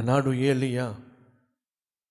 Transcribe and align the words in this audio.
ఆనాడు 0.00 0.32
ఏలియా 0.32 0.96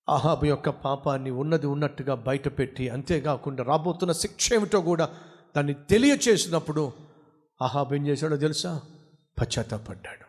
ఆహాబు 0.09 0.45
యొక్క 0.45 0.69
పాపాన్ని 0.69 1.29
ఉన్నది 1.29 1.67
ఉన్నట్టుగా 1.67 2.15
బయటపెట్టి 2.15 2.89
అంతేకాకుండా 2.89 3.63
రాబోతున్న 3.63 4.11
శిక్ష 4.11 4.53
ఏమిటో 4.53 4.81
కూడా 4.81 5.09
దాన్ని 5.57 5.73
తెలియచేసినప్పుడు 5.73 6.93
అహాబు 7.61 7.95
ఏం 7.95 8.07
చేశాడో 8.07 8.37
తెలుసా? 8.37 8.81
పశ్చాత్తాపడ్డాడు 9.39 10.25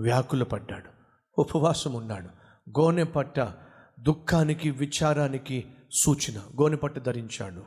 వ్యాకుల 0.00 0.42
పడ్డాడు 0.42 0.88
ఉపవాసం 1.40 1.92
ఉన్నాడు. 1.92 2.28
గోనె 2.80 3.04
పట్ట 3.04 3.40
దుఃఖానికి 4.00 4.70
విచారానికి 4.70 5.66
సూచన 5.92 6.38
గోనె 6.38 6.76
పట్ట 6.76 6.98
ధరించాడు. 6.98 7.62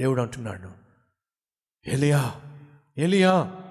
దేవుడు 0.00 0.22
అంటున్నాడు 0.22 0.70
ఎలియా 1.86 2.34
ఎలియా 2.98 3.61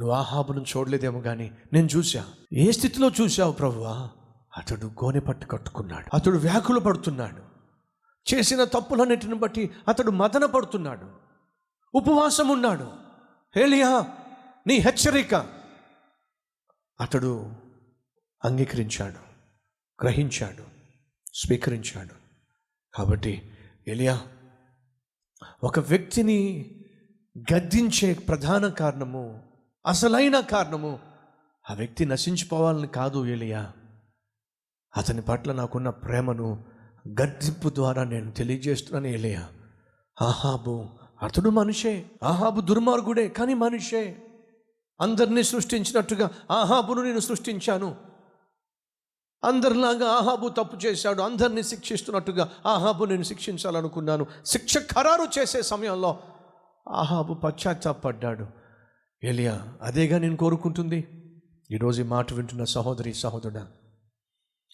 నువ్వు 0.00 0.16
ఆహాబును 0.16 0.64
చూడలేదేమో 0.76 1.20
కానీ 1.20 1.50
నేను 1.72 1.88
చూసా 1.96 2.24
ఏ 2.52 2.70
స్థితిలో 2.70 3.10
చూశావు 3.20 3.52
ప్రభువా? 3.52 4.10
అతడు 4.56 4.86
గోనె 4.86 5.20
పట్టు 5.20 5.46
కట్టుకున్నాడు. 5.46 6.16
అతడు 6.16 6.38
వ్యాకులు 6.38 6.80
పడుతున్నాడు. 6.80 7.42
చేసిన 8.34 8.64
తప్పులన్నిటిని 8.64 9.34
బట్టి 9.34 9.70
అతడు 9.88 10.10
మదన 10.10 10.44
పడుతున్నాడు. 10.44 11.10
ఉపవాసం 11.94 12.48
ఉన్నాడు. 12.48 12.92
హేలియా 13.56 14.06
నీ 14.66 14.74
హెచ్చరిక. 14.74 15.34
అతడు 17.00 17.52
అంగీకరించాడు. 18.44 19.30
గ్రహించాడు. 20.04 20.64
స్వీకరించాడు. 21.34 22.14
కాబట్టి 22.94 23.52
ఎలియా 23.88 24.20
ఒక 25.64 25.78
వ్యక్తిని 25.78 26.70
గద్దించే 27.52 28.14
ప్రధాన 28.14 28.68
కారణము 28.68 29.49
అసలైన 29.86 30.40
కారణము 30.40 30.98
ఆ 31.70 31.74
వ్యక్తి 31.74 32.04
నశించిపోవాలని 32.04 32.86
కాదు 32.86 33.26
ఏలియా. 33.26 33.72
అతని 34.96 35.22
పట్ల 35.22 35.52
నాకున్న 35.52 35.90
ప్రేమను 35.90 36.64
గద్దింపు 37.08 37.68
ద్వారా 37.68 38.04
నేను 38.04 38.30
తెలియజేస్తున్నాను 38.30 39.06
ఏలియా. 39.06 39.48
ఆహాబు 40.22 40.86
అతడు 41.22 41.50
మనిషే 41.50 42.10
ఆహాబు 42.22 42.60
దుర్మార్గుడే 42.60 43.28
కానీ 43.28 43.54
మనిషే. 43.54 44.22
అందరినీ 45.00 45.42
సృష్టించినట్టుగా 45.42 46.30
ఆహాబును 46.50 47.02
నేను 47.02 47.20
సృష్టించాను. 47.20 47.96
అందరిలాగా 49.44 50.08
ఆహాబు 50.08 50.48
తప్పు 50.48 50.76
చేశాడు 50.86 51.22
అందరినీ 51.22 51.62
శిక్షిస్తున్నట్టుగా 51.62 52.50
ఆహాబు 52.66 53.04
నేను 53.04 53.22
శిక్షించాలనుకున్నాను. 53.22 54.26
శిక్ష 54.46 54.78
ఖరారు 54.78 55.40
చేసే 55.40 55.62
సమయంలో 55.62 56.18
ఆహాబు 56.88 57.34
పశ్చాత్తాపడ్డాడు. 57.34 58.59
ఎలియా 59.22 59.62
అదేగా 59.82 60.18
నేను 60.18 60.36
కోరుకుంటుంది? 60.36 61.04
ఈరోజు 61.70 62.02
ఈ 62.02 62.04
మాట 62.04 62.32
వింటున్న 62.32 62.64
సహోదరి 62.64 63.14
సహోదరుడా 63.14 63.66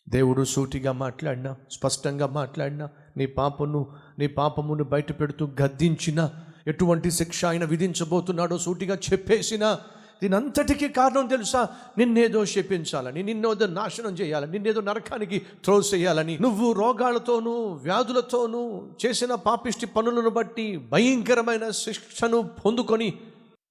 దేవుడు 0.08 0.44
సూటిగా 0.44 0.92
మాట్లాడినా 0.92 1.56
స్పష్టంగా 1.70 2.26
మాట్లాడినా 2.26 2.88
నీ 3.16 3.26
పాపను 3.26 3.86
నీ 4.18 4.26
పాపమును 4.26 4.84
బయట 4.84 5.20
పెడుతూ 5.20 5.46
గద్దించిన 5.62 6.30
ఎటువంటి 6.66 7.10
శిక్ష 7.10 7.44
ఆయన 7.44 7.64
విధించబోతున్నాడో 7.64 8.58
సూటిగా 8.58 8.94
చెప్పేసినా 8.94 9.78
దీనంతటికీ 10.22 10.88
కారణం 10.88 11.26
తెలుసా? 11.26 11.68
నిన్నేదో 11.98 12.44
శపించాలని 12.44 13.22
నిన్నేదో 13.22 13.66
నాశనం 13.66 14.14
చేయాలని 14.14 14.52
నిన్నేదో 14.52 14.80
నరకానికి 14.80 15.38
త్రోసేయాలని 15.38 16.38
నువ్వు 16.38 16.72
రోగాలతోనూ 16.72 17.62
వ్యాధులతోనూ 17.72 18.82
చేసిన 19.06 19.34
పాపిష్టి 19.34 19.86
పనులను 19.86 20.30
బట్టి 20.30 20.76
భయంకరమైన 20.76 21.70
శిక్షను 21.70 22.48
పొందుకొని 22.64 23.14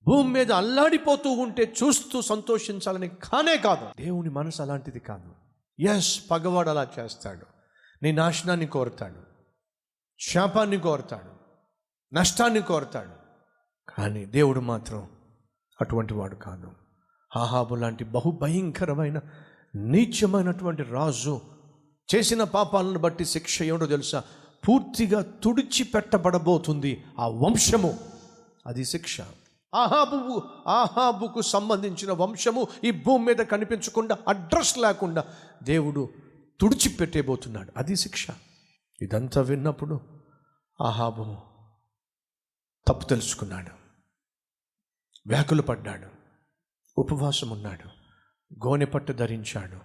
భూమి 0.07 0.33
మీద 0.33 0.51
అల్లాడిపోతూ 0.51 1.29
ఉంటే 1.29 1.73
చూస్తూ 1.83 2.21
సంతోషించాలని 2.21 3.07
కానే 3.07 3.57
కాదు. 3.57 4.03
దేవుని 4.03 4.29
మనసు 4.29 4.61
అలాంటిది 4.61 4.99
కాదు. 4.99 5.31
ఎస్ 5.81 6.31
పగవాడు 6.31 6.69
అలా 6.69 6.87
చేస్తాడు. 6.99 7.45
నీ 8.03 8.11
నాశనాన్ని 8.11 8.65
కోరుతాడు. 8.65 9.35
శాపాన్ని 10.19 10.77
కోరుతాడు. 10.79 11.35
నష్టాన్ని 12.15 12.61
కోరుతాడు. 12.61 13.25
కానీ 13.91 14.25
దేవుడు 14.25 14.59
మాత్రం 14.59 15.09
అటువంటి 15.81 16.13
వాడు 16.13 16.35
కాదు. 16.35 16.71
హాహాబు 17.35 17.75
లాంటి 17.75 18.03
బహుభయంకరమైన 18.03 19.19
నీచమైనటువంటి 19.75 20.83
రాజు 20.83 21.41
చేసిన 22.15 22.43
పాపాలను 22.43 22.99
బట్టి 22.99 23.25
శిక్ష 23.25 23.61
ఏమిటో 23.61 23.85
తెలుసా? 23.85 24.23
పూర్తిగా 24.69 25.21
తుడిచిపెట్టబడబోతుంది 25.43 27.03
ఆ 27.19 27.27
వంశము. 27.27 27.99
అది 28.67 28.85
శిక్ష. 28.85 29.21
ఆహాబువు 29.75 30.49
ఆహాబుకు 30.67 31.41
సంబంధించిన 31.41 32.11
వంశము 32.11 32.67
ఈ 32.83 32.91
భూమి 32.91 33.25
మీద 33.25 33.35
కనిపించకుండా 33.35 34.17
అడ్రస్ 34.27 34.77
లేకుండా 34.77 35.23
దేవుడు 35.63 36.13
తుడిచిపెట్టేబోతున్నాడు. 36.59 37.71
అది 37.77 37.95
శిక్ష. 37.95 38.27
ఇదంతా 39.01 39.41
విన్నప్పుడు 39.41 40.01
ఆహాబు 40.81 41.37
తప్పు 42.87 43.05
తెలుసుకున్నాడు. 43.05 43.69
వ్యాకులు 45.27 45.61
పడ్డాడు. 45.61 46.07
ఉపవాసం 46.97 47.49
ఉన్నాడు. 47.49 47.87
గోనె 48.67 48.85
పట్టు 48.85 49.13
ధరించాడు. 49.13 49.77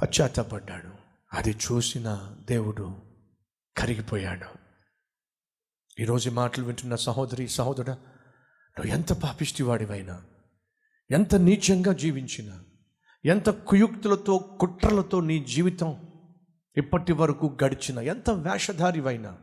పశ్చాత్తపడ్డాడు. 0.00 0.90
అది 1.32 1.50
చూసిన 1.50 2.36
దేవుడు 2.40 3.02
కరిగిపోయాడు. 3.76 4.62
ఈరోజు 6.02 6.30
మాటలు 6.30 6.64
వింటున్న 6.64 6.94
సహోదరి 6.94 7.48
సహోదరుడు 7.48 8.11
నువ్వు 8.78 8.92
ఎంత 8.92 9.12
పాపిష్టివాడివైనా 9.12 10.22
ఎంత 11.10 11.34
నీచంగా 11.34 11.92
జీవించినా 11.92 12.64
ఎంత 13.24 13.48
కుయుక్తులతో 13.50 14.38
కుట్రలతో 14.38 15.20
నీ 15.20 15.44
జీవితం 15.44 16.08
ఇప్పటి 16.76 17.12
వరకు 17.12 17.56
గడిచిన 17.64 17.98
ఎంత 17.98 18.30
వేషధారివైనా 18.30 19.38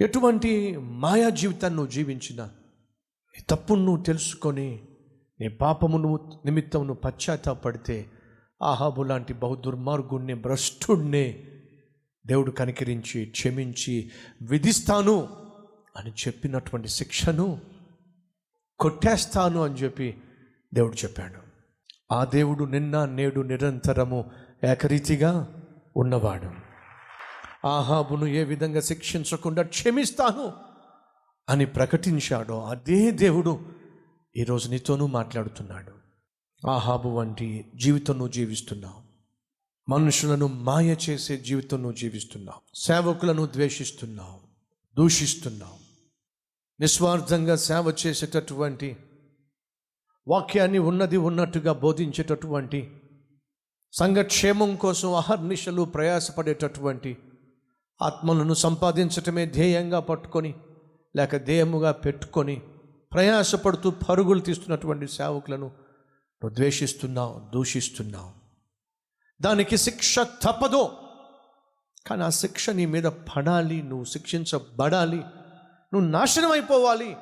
ఎటువంటి 0.00 0.76
మాయా 0.76 1.28
జీవితాన్ని 1.28 1.76
నువ్వు 1.76 1.92
జీవించినా 1.92 2.44
నీ 3.34 3.44
తప్పును 3.50 3.84
నువ్వు 3.84 4.04
తెలుసుకొని 4.04 4.82
నీ 5.40 5.48
పాపమును 5.48 6.30
నిమిత్తం 6.44 6.86
నువ్వు 6.86 7.00
పశ్చాత్తాపడితే 7.00 8.10
ఆహాబు 8.62 9.02
లాంటి 9.02 9.34
బహు 9.34 9.54
దుర్మార్గుణ్ణి 9.54 10.34
భ్రష్టుణ్ణి 10.34 11.48
దేవుడు 12.26 12.50
కనికరించి 12.50 13.26
క్షమించి 13.26 14.10
విధిస్తాను. 14.42 15.28
అని 15.96 16.10
చెప్పినటువంటి 16.10 16.88
శిక్షను 16.88 17.60
కొట్టేస్తాను 18.80 19.64
అని 19.64 19.74
చెప్పి 19.74 20.16
దేవుడు 20.74 20.94
చెప్పాడు. 20.94 21.38
ఆ 22.14 22.24
దేవుడు 22.24 22.64
నిన్న 22.64 23.04
నేడు 23.04 23.40
నిరంతరము 23.40 24.30
ఏకరీతిగా 24.64 25.62
ఉన్నవాడు. 25.96 26.50
ఆహాబును 27.66 28.26
ఏ 28.26 28.44
విధంగా 28.44 28.80
శిక్షించకుండా 28.80 29.62
క్షమిస్తాను 29.62 30.52
అని 31.48 31.66
ప్రకటించాడో 31.66 32.62
అదే 32.62 33.10
దేవుడు 33.10 33.66
ఈరోజు 34.36 34.68
నీతోనూ 34.68 35.06
మాట్లాడుతున్నాడు. 35.06 36.02
ఆహాబు 36.70 37.08
వంటి 37.08 37.64
జీవితం 37.74 38.14
నువ్వు 38.14 38.32
జీవిస్తున్నావు 38.32 39.02
మనుషులను 39.88 40.46
మాయ 40.46 40.96
చేసే 41.10 41.36
జీవితం 41.36 41.82
నువ్వు 41.82 41.96
జీవిస్తున్నావు 41.96 42.76
సేవకులను 42.76 43.46
ద్వేషిస్తున్నావు 43.46 44.40
దూషిస్తున్నావు 44.96 45.81
నిస్వార్థంగా 46.80 47.56
సేవ 47.56 47.94
చేసేటటువంటి 48.06 48.96
వాక్యాన్ని 50.28 50.78
ఉన్నది 50.78 51.16
ఉన్నట్టుగా 51.16 51.72
బోధించేటటువంటి 51.72 53.00
సంఘక్షేమం 53.92 54.76
కోసం 54.76 55.14
అహర్నిశలు 55.14 55.82
ప్రయాసపడేటటువంటి 55.82 57.16
ఆత్మలను 58.02 58.54
సంపాదించటమే 58.54 59.46
ధ్యేయంగా 59.46 60.00
పట్టుకొని 60.00 60.54
లేక 61.16 61.36
ధ్యేయముగా 61.36 61.92
పెట్టుకొని 61.92 62.62
ప్రయాసపడుతూ 63.12 63.90
పరుగులు 63.90 64.40
తీస్తున్నటువంటి 64.40 65.08
సేవకులను 65.08 65.66
నువ్వు 65.66 66.54
ద్వేషిస్తున్నావు 66.54 67.40
దూషిస్తున్నావు. 67.54 68.30
దానికి 69.42 69.76
శిక్ష 69.76 70.18
తప్పదు. 70.18 70.92
కానీ 72.06 72.22
ఆ 72.22 72.28
శిక్ష 72.28 72.70
నీ 72.70 72.86
మీద 72.86 73.04
పడాలి 73.04 73.82
నువ్వు 73.82 74.04
శిక్షించబడాలి. 74.04 75.22
నువ్వు 75.92 76.10
నాశనం 76.10 76.52
అయిపోవాలి 76.52 77.16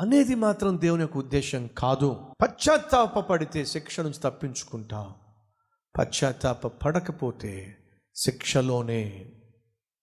అనేది 0.00 0.34
మాత్రం 0.34 0.80
దేవుని 0.80 1.00
యొక్క 1.00 1.16
ఉద్దేశం 1.16 1.66
కాదు. 1.66 2.34
పశ్చాత్తాప 2.42 3.18
పడితే 3.18 3.64
శిక్ష 3.64 4.00
నుంచి 4.00 4.20
తప్పించుకుంటావు 4.24 5.12
పశ్చాత్తాప 5.98 6.66
పడకపోతే 6.66 7.76
శిక్షలోనే 8.14 9.32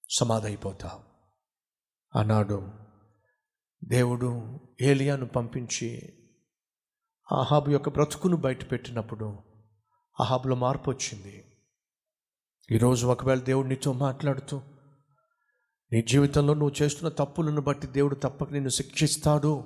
సమాధైపోతాం. 0.10 1.00
ఆనాడు 2.16 2.72
దేవుడు 3.84 4.60
ఏలియాను 4.82 5.26
పంపించి 5.26 6.14
ఆహాబు 7.32 7.70
యొక్క 7.70 7.90
బ్రతుకును 7.90 8.38
బయటపెట్టినప్పుడు 8.38 9.40
ఆహాబులో 10.20 10.56
మార్పు 10.56 10.92
వచ్చింది. 10.92 11.46
ఈరోజు 12.72 13.08
ఒకవేళ 13.08 13.40
దేవుడు 13.40 13.68
నీతో 13.68 13.94
మాట్లాడుతూ 13.94 14.62
నీ 15.94 16.02
జీవితంలో 16.02 16.54
నువ్వు 16.54 16.84
చేస్తున్న 16.84 17.10
తప్పులను 17.10 17.62
బట్టి 17.62 17.88
దేవుడు 17.88 18.16
తప్పక 18.16 18.52
నిన్ను 18.52 18.70
శిక్షిస్తాడు 18.70 19.64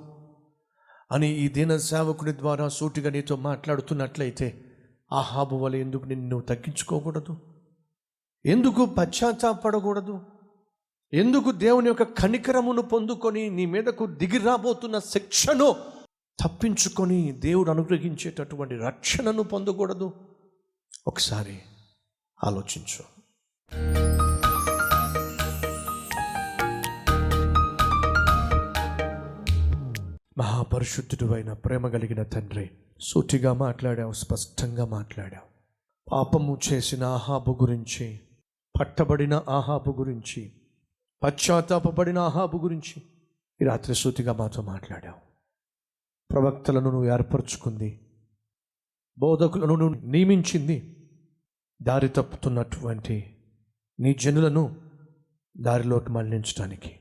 అని 1.12 1.28
ఈ 1.28 1.48
దీన 1.48 1.76
సేవకుడి 1.76 2.32
ద్వారా 2.32 2.68
సూటిగా 2.68 3.10
నీతో 3.10 3.36
మాట్లాడుతున్నట్లయితే 3.36 4.64
ఆహాబు 5.12 5.56
వల్ల 5.56 5.76
ఎందుకు 5.76 6.04
నిన్ను 6.04 6.28
నువ్వు 6.28 6.46
తగ్గించుకోకూడదు? 6.46 7.36
ఎందుకు 8.46 8.86
పశ్చాత్తాపడకూడదు? 8.86 10.20
ఎందుకు 11.12 11.52
దేవుని 11.52 11.86
యొక్క 11.88 12.02
కనికరమును 12.02 12.82
పొందుకొని 12.82 13.50
నీ 13.50 13.66
మీదకు 13.66 14.06
దిగి 14.06 14.38
రాబోతున్న 14.38 14.98
శిక్షను 14.98 15.76
తప్పించుకొని 16.44 17.32
దేవుడు 17.32 17.70
అనుగ్రహించేటటువంటి 17.70 18.74
రక్షణను 18.74 19.42
పొందకూడదు? 19.42 20.12
ఒకసారి 21.06 21.58
ఆలోచించు. 22.44 23.04
మహాపరిశుద్ధుడు 30.38 31.32
అయిన 31.32 31.52
ప్రేమ 31.52 31.88
కలిగిన 31.88 32.22
తండ్రి 32.22 32.70
సూటిగా 33.00 33.52
మాట్లాడావు 33.52 34.12
స్పష్టంగా 34.12 34.84
మాట్లాడావు. 34.84 35.48
పాపము 36.12 36.58
చేసిన 36.72 37.04
ఆహాబు 37.04 37.58
గురించి 37.62 38.20
పట్టబడిన 38.80 39.44
ఆహాబు 39.48 39.90
గురించి 39.98 40.52
పశ్చాత్తాపబడిన 41.22 42.18
ఆహాబు 42.18 42.56
గురించి 42.56 43.02
ఈ 43.62 43.64
రాత్రి 43.64 43.94
సూటిగా 43.94 44.32
మాతో 44.32 44.62
మాట్లాడావు. 44.62 45.20
ప్రవక్తలను 46.30 46.90
నువ్వు 46.90 47.04
ఏర్పరచుకుంది 47.04 48.00
బోధకులను 49.18 49.74
నువ్వు 49.76 50.00
నియమించింది 50.00 50.96
దారి 51.82 52.08
తప్పుతున్నటువంటి 52.08 53.36
నీ 54.00 54.14
జనులను 54.14 54.76
దారిలోకి 55.56 56.10
మళ్ళించడానికి 56.10 56.96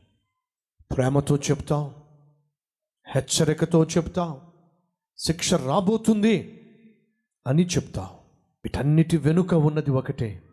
ప్రేమతో 0.91 1.37
చెప్తావు 1.37 2.02
హెచ్చరికతో 3.15 3.85
చెప్తావు. 3.85 4.41
శిక్ష 5.17 5.53
రాబోతుంది 5.53 6.61
అని 7.47 7.65
చెప్తావు. 7.65 8.15
వీటన్నిటి 8.63 9.17
వెనుక 9.17 9.53
ఉన్నది 9.53 9.91
ఒకటే. 9.91 10.43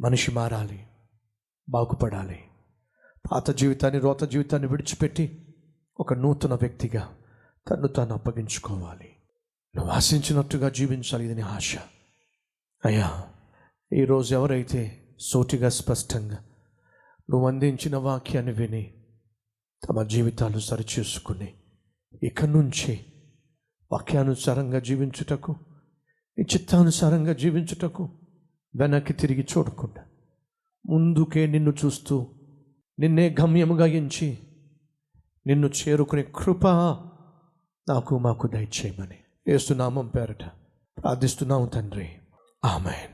మనిషి 0.00 0.32
మారాలి 0.32 0.86
బాగుపడాలి. 1.68 2.44
పాత 3.32 3.50
జీవితాన్ని 3.50 4.00
రోత 4.00 4.24
జీవితాన్ని 4.24 4.68
విడిచిపెట్టి 4.68 5.54
ఒక 6.00 6.14
నూతన 6.14 6.54
వ్యక్తిగా 6.54 7.16
తను 7.70 7.88
తాను 7.88 8.14
అప్పగించుకోవాలి. 8.14 9.16
నువ్వు 9.76 9.92
ఆశించినట్టుగా 9.92 10.68
జీవించాలి 10.68 11.24
ఇది 11.24 11.34
నీ 11.34 11.40
ఆశ. 11.40 11.76
అయ్యా 12.84 13.24
ఈరోజు 13.92 14.34
ఎవరైతే 14.34 15.08
సోటిగా 15.20 15.68
స్పష్టంగా 15.68 16.38
నువ్వు 17.30 17.48
అందించిన 17.48 17.96
వాక్యాన్ని 17.96 18.52
విని 18.52 18.94
తమ 19.88 20.02
జీవితాలు 20.02 20.58
సరిచేసుకుని 20.58 21.54
ఇక 22.22 22.44
నుంచి 22.44 23.06
వాక్యానుసారంగా 23.92 24.78
జీవించుటకు 24.78 25.56
నీ 26.38 26.44
చిత్తానుసారంగా 26.54 27.32
జీవించుటకు 27.32 28.08
వెనక్కి 28.76 29.12
తిరిగి 29.12 29.46
చూడకుండా 29.58 30.02
ముందుకే 30.86 31.46
నిన్ను 31.46 31.74
చూస్తూ 31.84 32.26
నిన్నే 32.98 33.36
గమ్యముగా 33.40 33.86
ఎంచి 33.86 34.38
నిన్ను 35.46 35.66
చేరుకునే 35.66 36.22
కృప 36.22 36.68
నాకు 37.88 38.18
మాకు 38.18 38.46
దయచేయమని 38.46 39.16
ఏస్తున్నామం 39.48 40.08
పేరట 40.08 40.44
ప్రార్థిస్తున్నాము 41.02 41.66
తండ్రి. 41.66 42.08
ఆమెన్. 42.64 43.13